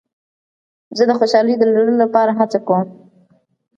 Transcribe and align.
زه 0.97 1.03
د 1.09 1.11
خوشحالۍ 1.19 1.55
د 1.57 1.63
لرلو 1.73 1.93
لپاره 2.03 2.31
هڅه 2.39 2.59
کوم. 2.67 2.87